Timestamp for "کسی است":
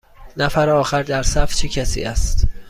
1.67-2.45